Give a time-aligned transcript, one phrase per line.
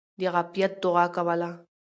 [0.19, 1.49] د عافيت دعاء کوله!!.